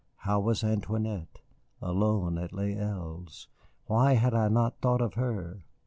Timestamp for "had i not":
4.13-4.81